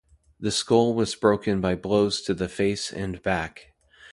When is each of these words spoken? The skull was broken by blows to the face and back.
The 0.39 0.49
skull 0.49 0.95
was 0.95 1.13
broken 1.13 1.61
by 1.61 1.75
blows 1.75 2.23
to 2.23 2.33
the 2.33 2.49
face 2.49 2.91
and 2.91 3.21
back. 3.21 3.73